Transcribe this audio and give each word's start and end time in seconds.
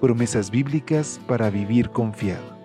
Promesas 0.00 0.50
bíblicas 0.50 1.20
para 1.26 1.50
vivir 1.50 1.90
confiado. 1.90 2.58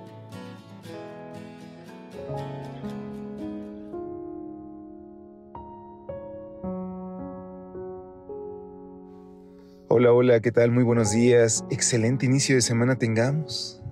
Hola, 9.90 10.13
hola, 10.13 10.40
¿qué 10.40 10.53
tal? 10.53 10.71
Muy 10.71 10.84
buenos 10.84 11.12
días. 11.12 11.66
Excelente 11.70 12.26
inicio 12.26 12.55
de 12.55 12.62
semana 12.62 12.95
tengamos. 12.95 13.84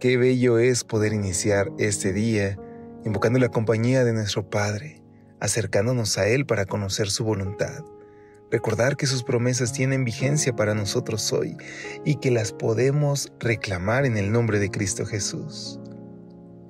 Qué 0.00 0.16
bello 0.16 0.58
es 0.58 0.82
poder 0.82 1.12
iniciar 1.12 1.70
este 1.78 2.12
día 2.12 2.58
invocando 3.04 3.38
la 3.38 3.50
compañía 3.50 4.02
de 4.02 4.12
nuestro 4.12 4.50
Padre, 4.50 5.00
acercándonos 5.38 6.18
a 6.18 6.26
Él 6.26 6.44
para 6.44 6.66
conocer 6.66 7.08
su 7.08 7.22
voluntad. 7.24 7.84
Recordar 8.50 8.96
que 8.96 9.06
sus 9.06 9.22
promesas 9.22 9.72
tienen 9.72 10.04
vigencia 10.04 10.54
para 10.56 10.74
nosotros 10.74 11.32
hoy 11.32 11.56
y 12.04 12.16
que 12.16 12.32
las 12.32 12.52
podemos 12.52 13.32
reclamar 13.38 14.04
en 14.06 14.16
el 14.16 14.32
nombre 14.32 14.58
de 14.58 14.72
Cristo 14.72 15.06
Jesús. 15.06 15.78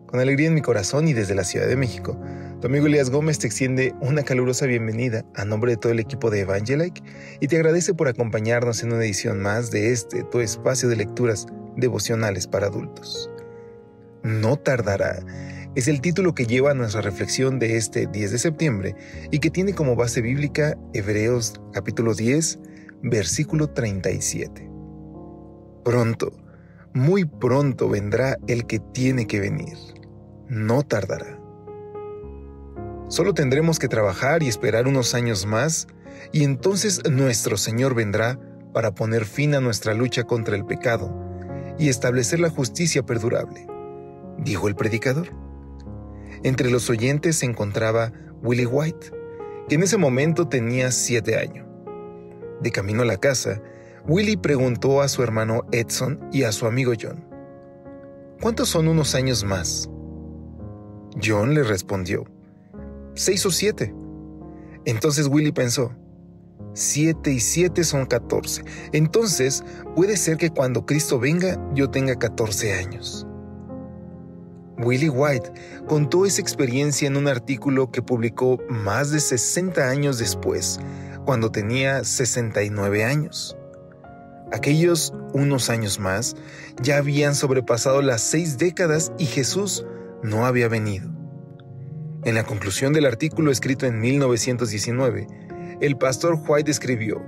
Con 0.06 0.20
alegría 0.20 0.48
en 0.48 0.54
mi 0.54 0.60
corazón 0.60 1.08
y 1.08 1.14
desde 1.14 1.34
la 1.34 1.44
Ciudad 1.44 1.66
de 1.66 1.76
México, 1.76 2.20
tu 2.60 2.66
amigo 2.66 2.86
Elías 2.86 3.08
Gómez 3.08 3.38
te 3.38 3.46
extiende 3.46 3.94
una 4.02 4.24
calurosa 4.24 4.66
bienvenida 4.66 5.24
a 5.34 5.46
nombre 5.46 5.72
de 5.72 5.76
todo 5.78 5.92
el 5.92 6.00
equipo 6.00 6.28
de 6.28 6.40
Evangelike 6.40 7.02
y 7.40 7.46
te 7.46 7.56
agradece 7.56 7.94
por 7.94 8.08
acompañarnos 8.08 8.82
en 8.82 8.92
una 8.92 9.02
edición 9.02 9.40
más 9.40 9.70
de 9.70 9.90
este, 9.90 10.22
tu 10.24 10.40
espacio 10.40 10.86
de 10.90 10.96
lecturas 10.96 11.46
devocionales 11.76 12.46
para 12.46 12.66
adultos. 12.66 13.30
No 14.22 14.58
tardará 14.58 15.20
es 15.76 15.86
el 15.86 16.00
título 16.00 16.34
que 16.34 16.46
lleva 16.46 16.72
a 16.72 16.74
nuestra 16.74 17.00
reflexión 17.00 17.58
de 17.58 17.76
este 17.76 18.06
10 18.06 18.32
de 18.32 18.38
septiembre 18.38 18.96
y 19.30 19.38
que 19.38 19.50
tiene 19.50 19.74
como 19.74 19.94
base 19.94 20.20
bíblica 20.20 20.76
Hebreos 20.94 21.60
capítulo 21.72 22.14
10, 22.14 22.58
versículo 23.02 23.68
37. 23.68 24.68
Pronto, 25.84 26.32
muy 26.92 27.24
pronto 27.24 27.88
vendrá 27.88 28.36
el 28.48 28.66
que 28.66 28.80
tiene 28.80 29.26
que 29.26 29.38
venir. 29.38 29.76
No 30.48 30.82
tardará. 30.82 31.38
Solo 33.08 33.32
tendremos 33.32 33.78
que 33.78 33.88
trabajar 33.88 34.42
y 34.42 34.48
esperar 34.48 34.88
unos 34.88 35.14
años 35.14 35.46
más, 35.46 35.86
y 36.32 36.44
entonces 36.44 37.00
nuestro 37.08 37.56
Señor 37.56 37.94
vendrá 37.94 38.38
para 38.72 38.92
poner 38.92 39.24
fin 39.24 39.54
a 39.54 39.60
nuestra 39.60 39.94
lucha 39.94 40.24
contra 40.24 40.56
el 40.56 40.64
pecado 40.64 41.14
y 41.78 41.88
establecer 41.88 42.40
la 42.40 42.50
justicia 42.50 43.04
perdurable, 43.04 43.66
dijo 44.38 44.68
el 44.68 44.74
predicador. 44.74 45.49
Entre 46.42 46.70
los 46.70 46.88
oyentes 46.88 47.36
se 47.36 47.46
encontraba 47.46 48.12
Willie 48.42 48.66
White, 48.66 49.12
que 49.68 49.74
en 49.74 49.82
ese 49.82 49.98
momento 49.98 50.48
tenía 50.48 50.90
siete 50.90 51.36
años. 51.36 51.66
De 52.62 52.70
camino 52.70 53.02
a 53.02 53.06
la 53.06 53.18
casa, 53.18 53.62
Willie 54.06 54.38
preguntó 54.38 55.02
a 55.02 55.08
su 55.08 55.22
hermano 55.22 55.64
Edson 55.72 56.18
y 56.32 56.44
a 56.44 56.52
su 56.52 56.66
amigo 56.66 56.92
John, 57.00 57.24
¿cuántos 58.40 58.68
son 58.70 58.88
unos 58.88 59.14
años 59.14 59.44
más? 59.44 59.90
John 61.22 61.54
le 61.54 61.62
respondió, 61.62 62.24
seis 63.14 63.44
o 63.44 63.50
siete. 63.50 63.94
Entonces 64.86 65.26
Willy 65.26 65.52
pensó, 65.52 65.94
siete 66.72 67.32
y 67.32 67.40
siete 67.40 67.84
son 67.84 68.06
catorce. 68.06 68.64
Entonces 68.92 69.62
puede 69.94 70.16
ser 70.16 70.38
que 70.38 70.50
cuando 70.50 70.86
Cristo 70.86 71.18
venga 71.18 71.60
yo 71.74 71.90
tenga 71.90 72.16
catorce 72.16 72.72
años. 72.74 73.26
Willie 74.82 75.10
White 75.10 75.52
contó 75.86 76.26
esa 76.26 76.40
experiencia 76.40 77.06
en 77.06 77.16
un 77.16 77.28
artículo 77.28 77.90
que 77.90 78.02
publicó 78.02 78.58
más 78.68 79.10
de 79.10 79.20
60 79.20 79.88
años 79.88 80.18
después, 80.18 80.80
cuando 81.24 81.50
tenía 81.50 82.02
69 82.02 83.04
años. 83.04 83.56
Aquellos 84.52 85.12
unos 85.32 85.70
años 85.70 86.00
más 86.00 86.34
ya 86.82 86.96
habían 86.96 87.34
sobrepasado 87.34 88.02
las 88.02 88.22
seis 88.22 88.58
décadas 88.58 89.12
y 89.18 89.26
Jesús 89.26 89.86
no 90.22 90.46
había 90.46 90.68
venido. 90.68 91.10
En 92.24 92.34
la 92.34 92.44
conclusión 92.44 92.92
del 92.92 93.06
artículo 93.06 93.50
escrito 93.50 93.86
en 93.86 94.00
1919, 94.00 95.26
el 95.80 95.96
pastor 95.96 96.38
White 96.46 96.70
escribió, 96.70 97.22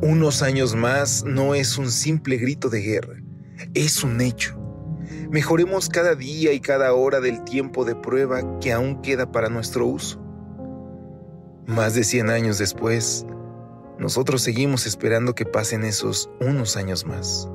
Unos 0.00 0.42
años 0.42 0.74
más 0.74 1.24
no 1.24 1.54
es 1.54 1.78
un 1.78 1.90
simple 1.90 2.36
grito 2.36 2.68
de 2.68 2.80
guerra, 2.80 3.16
es 3.74 4.04
un 4.04 4.20
hecho. 4.20 4.65
Mejoremos 5.30 5.88
cada 5.88 6.14
día 6.14 6.52
y 6.52 6.60
cada 6.60 6.92
hora 6.94 7.20
del 7.20 7.44
tiempo 7.44 7.84
de 7.84 7.94
prueba 7.94 8.58
que 8.60 8.72
aún 8.72 9.02
queda 9.02 9.30
para 9.32 9.48
nuestro 9.48 9.86
uso. 9.86 10.20
Más 11.66 11.94
de 11.94 12.04
100 12.04 12.30
años 12.30 12.58
después, 12.58 13.26
nosotros 13.98 14.42
seguimos 14.42 14.86
esperando 14.86 15.34
que 15.34 15.46
pasen 15.46 15.84
esos 15.84 16.30
unos 16.40 16.76
años 16.76 17.06
más. 17.06 17.48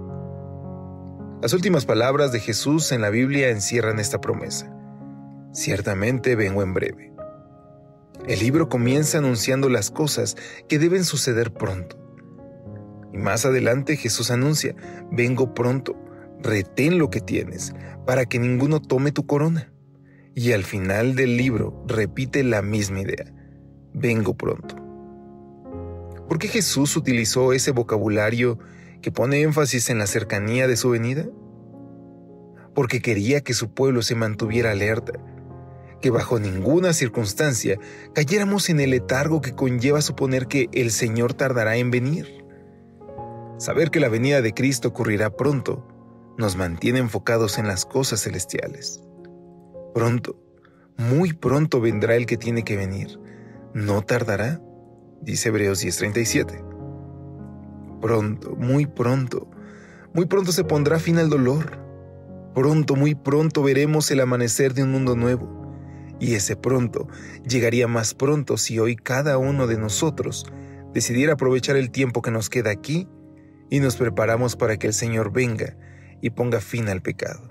Las 1.41 1.53
últimas 1.53 1.85
palabras 1.85 2.31
de 2.31 2.39
Jesús 2.39 2.91
en 2.91 3.01
la 3.01 3.09
Biblia 3.09 3.49
encierran 3.49 3.99
esta 3.99 4.21
promesa. 4.21 4.71
Ciertamente 5.53 6.35
vengo 6.35 6.61
en 6.61 6.73
breve. 6.73 7.13
El 8.27 8.39
libro 8.39 8.69
comienza 8.69 9.17
anunciando 9.17 9.67
las 9.67 9.89
cosas 9.89 10.37
que 10.67 10.77
deben 10.77 11.03
suceder 11.03 11.51
pronto. 11.51 11.97
Y 13.11 13.17
más 13.17 13.45
adelante 13.45 13.97
Jesús 13.97 14.29
anuncia, 14.29 14.75
vengo 15.11 15.53
pronto, 15.53 15.95
retén 16.41 16.97
lo 16.97 17.09
que 17.09 17.21
tienes, 17.21 17.73
para 18.05 18.25
que 18.25 18.39
ninguno 18.39 18.81
tome 18.81 19.11
tu 19.11 19.25
corona. 19.25 19.71
Y 20.33 20.53
al 20.53 20.63
final 20.63 21.15
del 21.15 21.37
libro 21.37 21.83
repite 21.87 22.43
la 22.43 22.61
misma 22.61 23.01
idea, 23.01 23.33
vengo 23.93 24.33
pronto. 24.33 24.75
¿Por 26.27 26.39
qué 26.39 26.47
Jesús 26.47 26.95
utilizó 26.95 27.51
ese 27.51 27.71
vocabulario 27.71 28.57
que 29.01 29.11
pone 29.11 29.41
énfasis 29.41 29.89
en 29.89 29.97
la 29.97 30.07
cercanía 30.07 30.67
de 30.67 30.77
su 30.77 30.91
venida? 30.91 31.27
Porque 32.73 33.01
quería 33.01 33.41
que 33.41 33.53
su 33.53 33.73
pueblo 33.73 34.01
se 34.01 34.15
mantuviera 34.15 34.71
alerta, 34.71 35.13
que 36.01 36.09
bajo 36.09 36.39
ninguna 36.39 36.93
circunstancia 36.93 37.77
cayéramos 38.15 38.69
en 38.69 38.79
el 38.79 38.91
letargo 38.91 39.41
que 39.41 39.51
conlleva 39.51 40.01
suponer 40.01 40.47
que 40.47 40.69
el 40.71 40.91
Señor 40.91 41.33
tardará 41.33 41.75
en 41.75 41.91
venir. 41.91 42.45
Saber 43.57 43.91
que 43.91 43.99
la 43.99 44.07
venida 44.07 44.41
de 44.41 44.53
Cristo 44.53 44.87
ocurrirá 44.87 45.35
pronto 45.35 45.90
nos 46.37 46.55
mantiene 46.55 46.99
enfocados 46.99 47.57
en 47.57 47.67
las 47.67 47.85
cosas 47.85 48.23
celestiales. 48.23 49.01
Pronto, 49.93 50.41
muy 50.97 51.33
pronto 51.33 51.81
vendrá 51.81 52.15
el 52.15 52.25
que 52.25 52.37
tiene 52.37 52.63
que 52.63 52.77
venir. 52.77 53.19
No 53.73 54.01
tardará, 54.01 54.61
dice 55.21 55.49
Hebreos 55.49 55.83
10:37. 55.83 56.63
Pronto, 58.01 58.55
muy 58.55 58.85
pronto, 58.85 59.49
muy 60.13 60.25
pronto 60.25 60.51
se 60.51 60.63
pondrá 60.63 60.99
fin 60.99 61.17
al 61.17 61.29
dolor. 61.29 61.79
Pronto, 62.53 62.95
muy 62.95 63.15
pronto 63.15 63.63
veremos 63.63 64.11
el 64.11 64.19
amanecer 64.19 64.73
de 64.73 64.83
un 64.83 64.91
mundo 64.91 65.15
nuevo 65.15 65.61
y 66.21 66.35
ese 66.35 66.55
pronto 66.55 67.07
llegaría 67.45 67.87
más 67.87 68.13
pronto 68.13 68.55
si 68.55 68.77
hoy 68.77 68.95
cada 68.95 69.37
uno 69.39 69.67
de 69.67 69.77
nosotros 69.77 70.45
decidiera 70.93 71.33
aprovechar 71.33 71.75
el 71.75 71.89
tiempo 71.89 72.21
que 72.21 72.31
nos 72.31 72.49
queda 72.49 72.69
aquí 72.69 73.07
y 73.69 73.79
nos 73.79 73.95
preparamos 73.95 74.55
para 74.55 74.77
que 74.77 74.87
el 74.87 74.93
Señor 74.93 75.31
venga 75.33 75.75
y 76.21 76.29
ponga 76.31 76.61
fin 76.61 76.87
al 76.89 77.01
pecado. 77.01 77.41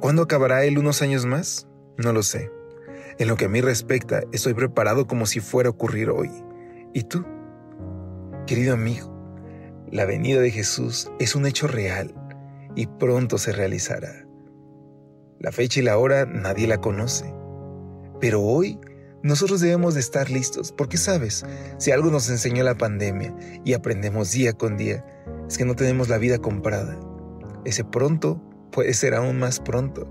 ¿Cuándo 0.00 0.22
acabará 0.22 0.64
Él 0.64 0.78
unos 0.78 1.02
años 1.02 1.26
más? 1.26 1.68
No 1.96 2.12
lo 2.12 2.22
sé. 2.22 2.50
En 3.18 3.26
lo 3.26 3.36
que 3.36 3.46
a 3.46 3.48
mí 3.48 3.60
respecta, 3.60 4.22
estoy 4.32 4.54
preparado 4.54 5.06
como 5.06 5.26
si 5.26 5.40
fuera 5.40 5.68
a 5.68 5.72
ocurrir 5.72 6.10
hoy. 6.10 6.30
¿Y 6.94 7.02
tú? 7.02 7.24
Querido 8.46 8.74
amigo, 8.74 9.12
la 9.90 10.04
venida 10.04 10.40
de 10.40 10.52
Jesús 10.52 11.10
es 11.18 11.34
un 11.34 11.46
hecho 11.46 11.66
real 11.66 12.14
y 12.76 12.86
pronto 12.86 13.38
se 13.38 13.52
realizará. 13.52 14.24
La 15.40 15.50
fecha 15.50 15.80
y 15.80 15.82
la 15.82 15.98
hora 15.98 16.26
nadie 16.26 16.68
la 16.68 16.78
conoce. 16.80 17.34
Pero 18.20 18.40
hoy 18.40 18.78
nosotros 19.22 19.60
debemos 19.60 19.94
de 19.94 20.00
estar 20.00 20.30
listos, 20.30 20.72
porque 20.72 20.96
sabes, 20.96 21.44
si 21.78 21.90
algo 21.90 22.10
nos 22.10 22.30
enseñó 22.30 22.62
la 22.62 22.76
pandemia 22.76 23.34
y 23.64 23.72
aprendemos 23.72 24.30
día 24.30 24.52
con 24.52 24.76
día, 24.76 25.04
es 25.48 25.58
que 25.58 25.64
no 25.64 25.74
tenemos 25.74 26.08
la 26.08 26.18
vida 26.18 26.38
comprada. 26.38 26.98
Ese 27.68 27.84
pronto 27.84 28.40
puede 28.72 28.94
ser 28.94 29.12
aún 29.12 29.38
más 29.38 29.60
pronto, 29.60 30.08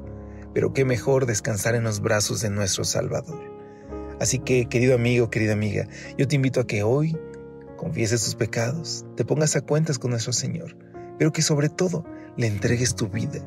pero 0.54 0.74
qué 0.74 0.86
mejor 0.86 1.26
descansar 1.26 1.74
en 1.74 1.86
los 1.86 2.02
brazos 2.02 2.40
de 2.42 2.52
nuestro 2.52 2.84
Salvador. 2.84 3.52
Así 4.20 4.38
que, 4.38 4.68
querido 4.70 4.94
amigo, 4.94 5.32
querida 5.32 5.54
amiga, 5.54 5.88
yo 6.20 6.28
te 6.28 6.36
invito 6.36 6.60
a 6.60 6.68
que 6.68 6.84
hoy 6.84 7.18
confieses 7.76 8.24
tus 8.24 8.36
pecados, 8.36 9.08
te 9.16 9.26
pongas 9.26 9.56
a 9.56 9.62
cuentas 9.62 9.98
con 9.98 10.12
nuestro 10.12 10.34
Señor, 10.34 10.78
pero 11.18 11.32
que 11.32 11.42
sobre 11.42 11.70
todo 11.70 12.06
le 12.36 12.46
entregues 12.46 12.94
tu 12.94 13.08
vida 13.08 13.42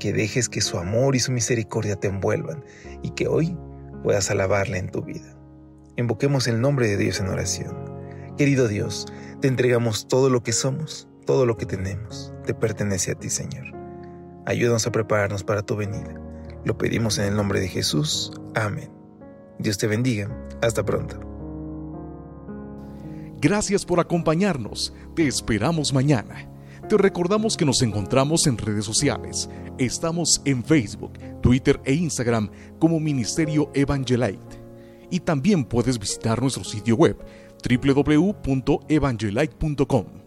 que 0.00 0.12
dejes 0.12 0.48
que 0.48 0.60
su 0.60 0.76
amor 0.76 1.14
y 1.14 1.20
su 1.20 1.30
misericordia 1.30 1.94
te 1.94 2.08
envuelvan 2.08 2.64
y 3.04 3.10
que 3.10 3.28
hoy 3.28 3.56
puedas 4.02 4.28
alabarle 4.28 4.78
en 4.78 4.90
tu 4.90 5.02
vida. 5.02 5.38
Invoquemos 5.96 6.48
el 6.48 6.60
nombre 6.60 6.88
de 6.88 6.96
Dios 6.96 7.20
en 7.20 7.28
oración. 7.28 7.76
Querido 8.36 8.66
Dios, 8.66 9.06
te 9.40 9.46
entregamos 9.46 10.08
todo 10.08 10.30
lo 10.30 10.42
que 10.42 10.52
somos, 10.52 11.08
todo 11.26 11.44
lo 11.44 11.58
que 11.58 11.66
tenemos, 11.66 12.32
te 12.46 12.54
pertenece 12.54 13.12
a 13.12 13.16
ti, 13.16 13.28
Señor. 13.28 13.66
Ayúdanos 14.46 14.86
a 14.86 14.92
prepararnos 14.92 15.44
para 15.44 15.62
tu 15.62 15.76
venida. 15.76 16.14
Lo 16.64 16.78
pedimos 16.78 17.18
en 17.18 17.26
el 17.26 17.36
nombre 17.36 17.60
de 17.60 17.68
Jesús. 17.68 18.32
Amén. 18.54 18.90
Dios 19.58 19.76
te 19.76 19.86
bendiga. 19.86 20.30
Hasta 20.62 20.84
pronto. 20.84 21.20
Gracias 23.40 23.84
por 23.84 24.00
acompañarnos. 24.00 24.94
Te 25.14 25.26
esperamos 25.26 25.92
mañana. 25.92 26.48
Te 26.88 26.96
recordamos 26.96 27.56
que 27.56 27.64
nos 27.64 27.82
encontramos 27.82 28.46
en 28.46 28.56
redes 28.56 28.84
sociales. 28.84 29.50
Estamos 29.78 30.40
en 30.44 30.62
Facebook, 30.64 31.18
Twitter 31.42 31.80
e 31.84 31.94
Instagram 31.94 32.48
como 32.78 33.00
Ministerio 33.00 33.70
Evangelite. 33.74 34.62
Y 35.10 35.18
también 35.20 35.64
puedes 35.64 35.98
visitar 35.98 36.40
nuestro 36.40 36.64
sitio 36.64 36.96
web 36.96 37.16
www.evangelite.com 37.68 40.25